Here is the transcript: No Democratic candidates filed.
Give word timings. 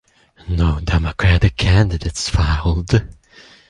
No 0.49 0.79
Democratic 0.79 1.55
candidates 1.57 2.27
filed. 2.27 3.03